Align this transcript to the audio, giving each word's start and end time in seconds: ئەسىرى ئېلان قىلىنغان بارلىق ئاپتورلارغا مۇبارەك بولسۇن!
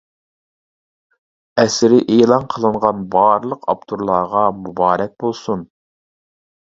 ئەسىرى 1.63 1.99
ئېلان 2.13 2.47
قىلىنغان 2.53 3.03
بارلىق 3.15 3.67
ئاپتورلارغا 3.73 4.47
مۇبارەك 4.65 5.15
بولسۇن! 5.25 5.63